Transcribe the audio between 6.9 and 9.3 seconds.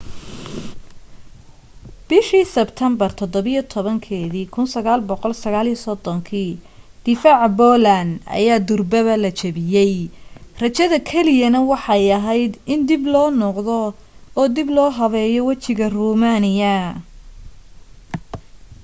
difaaca poland ayaa durbaba la